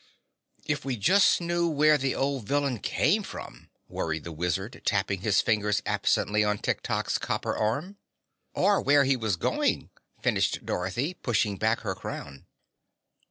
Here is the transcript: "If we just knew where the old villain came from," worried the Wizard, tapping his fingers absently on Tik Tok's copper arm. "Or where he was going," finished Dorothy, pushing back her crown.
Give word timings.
"If 0.65 0.83
we 0.83 0.97
just 0.97 1.41
knew 1.41 1.67
where 1.69 1.95
the 1.95 2.15
old 2.15 2.47
villain 2.47 2.79
came 2.79 3.21
from," 3.21 3.69
worried 3.87 4.23
the 4.23 4.31
Wizard, 4.31 4.81
tapping 4.83 5.21
his 5.21 5.41
fingers 5.41 5.83
absently 5.85 6.43
on 6.43 6.57
Tik 6.57 6.81
Tok's 6.81 7.19
copper 7.19 7.55
arm. 7.55 7.97
"Or 8.55 8.81
where 8.81 9.03
he 9.03 9.15
was 9.15 9.35
going," 9.35 9.91
finished 10.19 10.65
Dorothy, 10.65 11.13
pushing 11.13 11.55
back 11.55 11.81
her 11.81 11.93
crown. 11.93 12.47